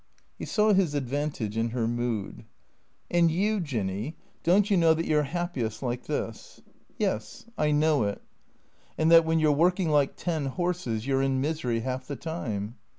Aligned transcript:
He 0.39 0.45
saw 0.45 0.73
his 0.73 0.95
advantage 0.95 1.55
in 1.55 1.69
her 1.69 1.87
mood." 1.87 2.45
And 3.11 3.29
you. 3.29 3.59
Jinny? 3.59 4.17
Don't 4.41 4.71
you 4.71 4.75
know 4.75 4.95
that 4.95 5.05
you 5.05 5.19
're 5.19 5.29
happiest 5.29 5.83
like 5.83 6.05
this?"" 6.07 6.59
Yes. 6.97 7.45
I 7.55 7.69
know 7.69 8.05
it."" 8.05 8.19
And 8.97 9.11
that 9.11 9.25
when 9.25 9.37
you 9.39 9.49
're 9.49 9.55
working 9.55 9.89
like 9.91 10.15
ten 10.15 10.47
horses 10.47 11.05
you 11.05 11.17
're 11.17 11.21
in 11.21 11.39
misery 11.39 11.81
half 11.81 12.07
the 12.07 12.15
time 12.15 12.77